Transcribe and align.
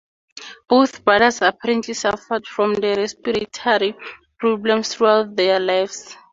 Both 0.67 1.05
brothers 1.05 1.43
apparently 1.43 1.93
suffered 1.93 2.47
from 2.47 2.73
respiratory 2.73 3.95
problems 4.39 4.95
throughout 4.95 5.35
their 5.35 5.59
lives. 5.59 6.17